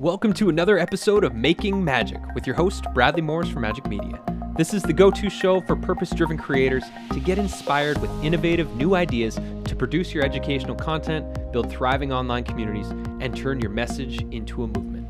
[0.00, 4.20] Welcome to another episode of Making Magic with your host, Bradley Morris from Majik Media.
[4.56, 6.82] This is the go to show for purpose driven creators
[7.12, 12.42] to get inspired with innovative new ideas to produce your educational content, build thriving online
[12.42, 12.88] communities,
[13.20, 15.06] and turn your message into a movement.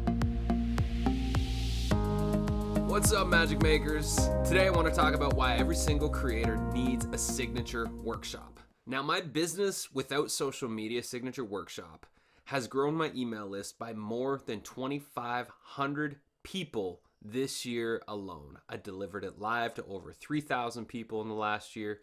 [2.87, 4.17] What's up, Magic Makers?
[4.45, 8.61] Today I want to talk about why every single creator needs a signature workshop.
[8.87, 12.05] Now, my business without social media signature workshop
[12.45, 18.59] has grown my email list by more than 2,500 people this year alone.
[18.69, 22.01] I delivered it live to over 3,000 people in the last year.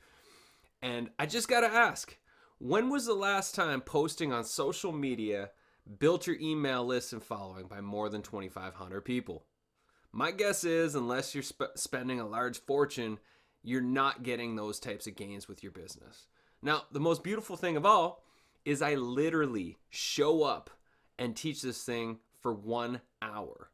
[0.81, 2.17] And I just got to ask
[2.57, 5.51] when was the last time posting on social media
[5.99, 9.45] built your email list and following by more than 2,500 people?
[10.11, 13.19] My guess is, unless you're sp- spending a large fortune,
[13.63, 16.27] you're not getting those types of gains with your business.
[16.61, 18.23] Now, the most beautiful thing of all
[18.65, 20.69] is I literally show up
[21.17, 23.69] and teach this thing for one hour.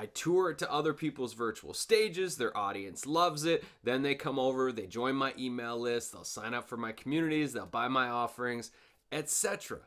[0.00, 2.36] I tour it to other people's virtual stages.
[2.36, 3.64] Their audience loves it.
[3.82, 7.52] Then they come over, they join my email list, they'll sign up for my communities,
[7.52, 8.70] they'll buy my offerings,
[9.10, 9.80] etc.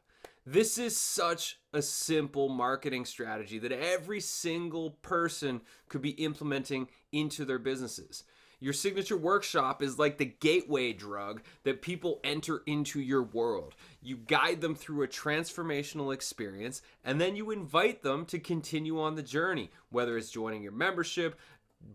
[0.46, 7.46] This is such a simple marketing strategy that every single person could be implementing into
[7.46, 8.24] their businesses.
[8.62, 13.74] Your signature workshop is like the gateway drug that people enter into your world.
[14.04, 19.16] You guide them through a transformational experience and then you invite them to continue on
[19.16, 21.40] the journey, whether it's joining your membership,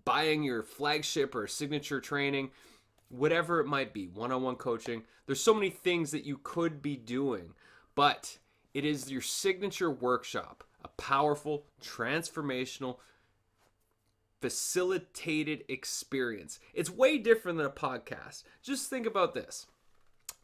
[0.04, 2.50] buying your flagship or signature training,
[3.10, 5.04] whatever it might be, one on one coaching.
[5.26, 7.54] There's so many things that you could be doing,
[7.94, 8.38] but
[8.74, 12.96] it is your signature workshop, a powerful, transformational,
[14.40, 16.58] facilitated experience.
[16.74, 18.42] It's way different than a podcast.
[18.62, 19.66] Just think about this.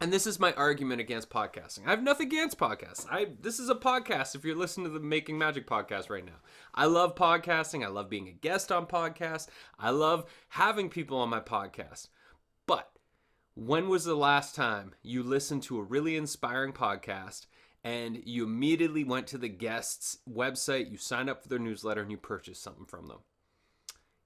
[0.01, 1.87] And this is my argument against podcasting.
[1.87, 3.07] I have nothing against podcasts.
[3.09, 6.41] I this is a podcast if you're listening to the Making Magic podcast right now.
[6.75, 7.85] I love podcasting.
[7.85, 9.47] I love being a guest on podcasts.
[9.79, 12.09] I love having people on my podcast.
[12.67, 12.91] But
[13.55, 17.47] when was the last time you listened to a really inspiring podcast
[17.85, 22.11] and you immediately went to the guest's website, you signed up for their newsletter and
[22.11, 23.19] you purchased something from them?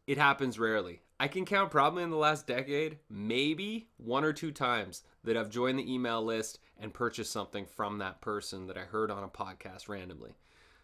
[0.06, 1.00] It happens rarely.
[1.19, 5.50] I can count probably in the last decade, maybe one or two times that I've
[5.50, 9.28] joined the email list and purchased something from that person that I heard on a
[9.28, 10.34] podcast randomly.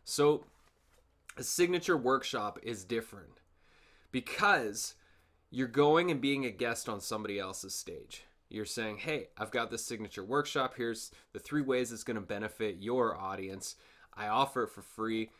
[0.04, 0.44] So,
[1.36, 3.40] a signature workshop is different
[4.10, 4.94] because
[5.50, 8.24] you're going and being a guest on somebody else's stage.
[8.48, 10.74] You're saying, hey, I've got this signature workshop.
[10.76, 13.76] Here's the three ways it's going to benefit your audience.
[14.14, 15.30] I offer it for free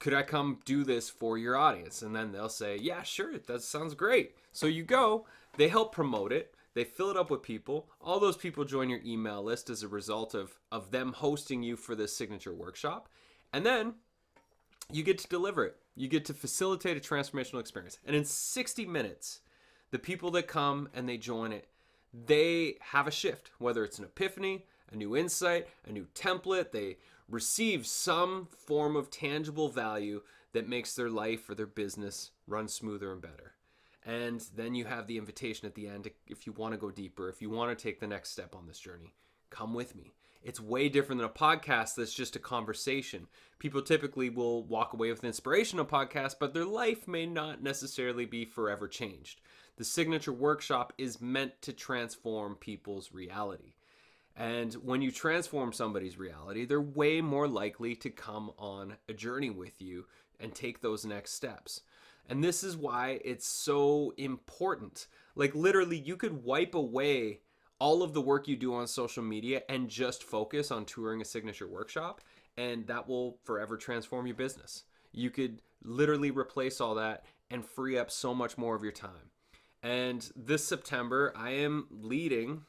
[0.00, 2.02] could I come do this for your audience?
[2.02, 4.34] And then they'll say, yeah, sure, that sounds great.
[4.50, 7.88] So you go, they help promote it, they fill it up with people.
[8.00, 11.76] All those people join your email list as a result of, of them hosting you
[11.76, 13.08] for this signature workshop.
[13.52, 13.94] And then
[14.90, 15.76] you get to deliver it.
[15.94, 17.98] You get to facilitate a transformational experience.
[18.06, 19.40] And in 60 minutes,
[19.90, 21.68] the people that come and they join it,
[22.14, 26.72] they have a shift, whether it's an epiphany, a new insight, a new template.
[26.72, 32.68] They receive some form of tangible value that makes their life or their business run
[32.68, 33.54] smoother and better.
[34.04, 37.28] And then you have the invitation at the end if you want to go deeper,
[37.28, 39.14] if you want to take the next step on this journey,
[39.50, 40.14] come with me.
[40.42, 43.26] It's way different than a podcast that's just a conversation.
[43.58, 48.24] People typically will walk away with inspiration of podcast, but their life may not necessarily
[48.24, 49.42] be forever changed.
[49.76, 53.74] The signature workshop is meant to transform people's reality.
[54.36, 59.50] And when you transform somebody's reality, they're way more likely to come on a journey
[59.50, 60.06] with you
[60.38, 61.82] and take those next steps.
[62.28, 65.08] And this is why it's so important.
[65.34, 67.40] Like, literally, you could wipe away
[67.78, 71.24] all of the work you do on social media and just focus on touring a
[71.24, 72.20] signature workshop,
[72.56, 74.84] and that will forever transform your business.
[75.12, 79.30] You could literally replace all that and free up so much more of your time.
[79.82, 82.62] And this September, I am leading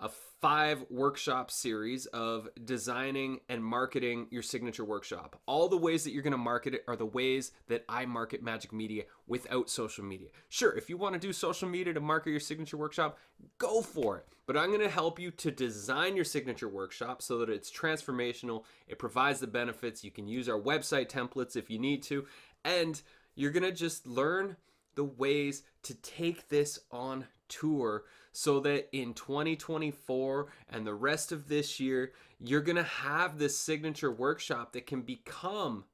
[0.00, 5.40] a five workshop series of designing and marketing your signature workshop.
[5.46, 8.44] All the ways that you're going to market it are the ways that I market
[8.44, 10.28] Majik Media without social media.
[10.48, 13.18] Sure, if you want to do social media to market your signature workshop,
[13.58, 14.26] go for it.
[14.46, 18.64] But I'm going to help you to design your signature workshop so that it's transformational,
[18.86, 20.04] it provides the benefits.
[20.04, 22.26] You can use our website templates if you need to,
[22.64, 23.00] and
[23.34, 24.56] you're going to just learn
[24.94, 31.48] the ways to take this on tour so that in 2024 and the rest of
[31.48, 35.84] this year, you're going to have this signature workshop that can become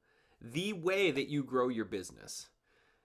[0.41, 2.49] the way that you grow your business.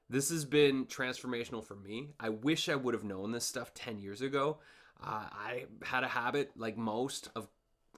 [0.10, 2.10] This has been transformational for me.
[2.20, 4.58] I wish I would have known this stuff 10 years ago.
[5.04, 7.48] Uh, I had a habit, like most, of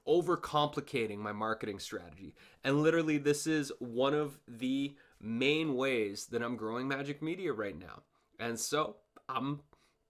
[0.08, 2.34] overcomplicating my marketing strategy.
[2.64, 7.78] And literally, this is one of the main ways that I'm growing Majik Media right
[7.78, 8.02] now.
[8.40, 8.96] And so
[9.28, 9.60] I'm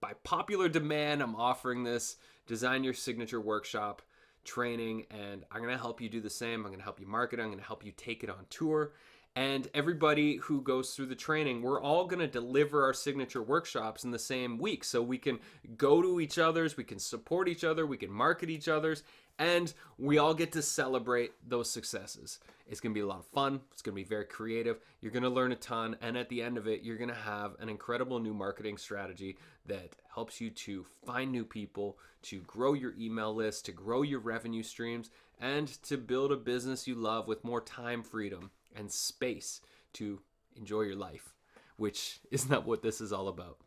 [0.02, 2.18] by popular demand, I'm offering this
[2.48, 4.02] design your signature workshop
[4.44, 6.62] training and I'm to help you do the same.
[6.62, 7.40] I'm to help you market.
[7.40, 8.94] I'm to help you take it on tour.
[9.36, 14.04] And everybody who goes through the training, we're all going to deliver our signature workshops
[14.04, 14.84] in the same week.
[14.84, 15.40] So we can
[15.78, 19.04] go to each other's, we can support each other, we can market each other's,
[19.38, 22.40] and we all get to celebrate those successes.
[22.68, 23.62] It's going to be a lot of fun.
[23.72, 24.80] It's going to be very creative.
[25.00, 25.96] You're going to learn a ton.
[26.02, 29.38] And at the end of it, you're going to have an incredible new marketing strategy
[29.66, 34.20] that helps you to find new people, to grow your email list, to grow your
[34.20, 35.10] revenue streams,
[35.40, 39.62] and to build a business you love with more time freedom and space
[39.94, 40.22] to
[40.56, 41.34] enjoy your life,
[41.78, 43.58] which is not what this is all about.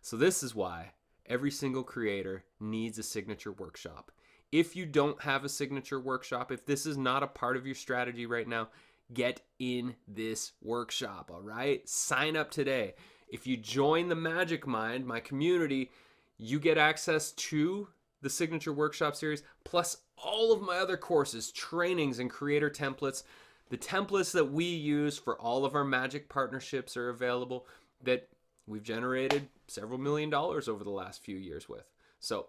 [0.00, 0.92] So, this is why
[1.26, 4.10] every single creator needs a signature workshop.
[4.50, 7.74] If you don't have a signature workshop, if this is not a part of your
[7.74, 8.68] strategy right now,
[9.12, 11.86] get in this workshop, all right?
[11.88, 12.94] Sign up today.
[13.28, 15.90] If you join the Majik Mind, my community,
[16.36, 17.88] you get access to
[18.22, 23.22] the signature workshop series plus all of my other courses, trainings, and creator templates.
[23.70, 27.66] The templates that we use for all of our magic partnerships are available
[28.02, 28.28] that
[28.66, 31.84] we've generated several million dollars over the last few years with.
[32.18, 32.46] So,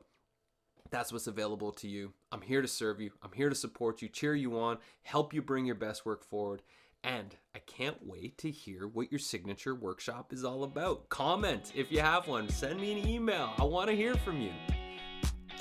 [0.90, 2.12] that's what's available to you.
[2.34, 3.12] I'm here to serve you.
[3.24, 6.64] I'm here to support you, cheer you on, help you bring your best work forward.
[7.04, 11.10] And I can't wait to hear what your signature workshop is all about.
[11.10, 12.50] Comment if you have one.
[12.50, 13.54] Send me an email.
[13.58, 14.52] I want to hear from you.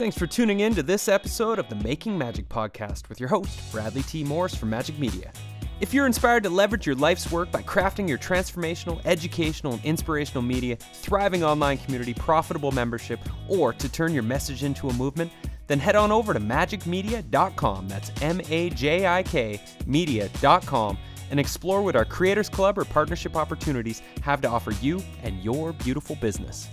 [0.00, 3.70] Thanks for tuning in to this episode of the Making Magic podcast with your host,
[3.70, 4.25] Bradley T.
[4.25, 5.31] Morris from Majik Media.
[5.82, 10.41] If you're inspired to leverage your life's work by crafting your transformational, educational, and inspirational
[10.41, 15.31] media, thriving online community, profitable membership, or to turn your message into a movement,
[15.67, 17.87] then head on over to majikmedia.com.
[17.87, 20.97] That's M A J I K media.com
[21.31, 25.75] and explore what our Creators Club or partnership opportunities have to offer you and your
[25.75, 26.70] beautiful business.